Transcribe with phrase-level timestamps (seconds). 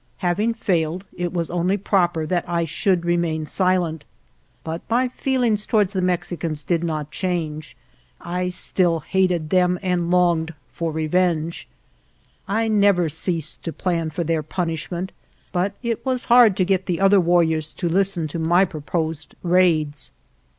[0.25, 4.03] Having failed, it was only proper that I should remain silent.
[4.63, 7.77] But my feelings to ward the Mexicans did not change—
[8.19, 11.67] I still hated them and longed for revenge.
[12.47, 15.11] I never ceased to plan for their punishment,
[15.51, 20.13] but it was hard to get the other warriors to listen to my proposed raids.